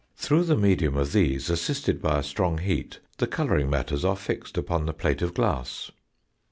[0.15, 4.57] Through the medium of these, assisted by a strong heat, the colouring matters are fixed
[4.57, 5.91] upon the plate of glass."